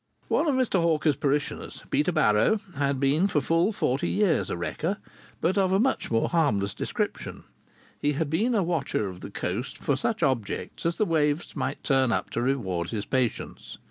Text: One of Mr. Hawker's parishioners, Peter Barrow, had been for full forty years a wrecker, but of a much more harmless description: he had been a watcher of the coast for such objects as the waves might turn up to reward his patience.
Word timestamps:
One 0.29 0.47
of 0.47 0.55
Mr. 0.55 0.81
Hawker's 0.81 1.15
parishioners, 1.15 1.83
Peter 1.91 2.11
Barrow, 2.11 2.57
had 2.75 2.99
been 2.99 3.27
for 3.27 3.39
full 3.39 3.71
forty 3.71 4.09
years 4.09 4.49
a 4.49 4.57
wrecker, 4.57 4.97
but 5.41 5.59
of 5.59 5.71
a 5.71 5.79
much 5.79 6.09
more 6.09 6.27
harmless 6.29 6.73
description: 6.73 7.43
he 7.99 8.13
had 8.13 8.27
been 8.27 8.55
a 8.55 8.63
watcher 8.63 9.07
of 9.09 9.21
the 9.21 9.29
coast 9.29 9.77
for 9.77 9.95
such 9.95 10.23
objects 10.23 10.87
as 10.87 10.95
the 10.95 11.05
waves 11.05 11.55
might 11.55 11.83
turn 11.83 12.11
up 12.11 12.31
to 12.31 12.41
reward 12.41 12.89
his 12.89 13.05
patience. 13.05 13.77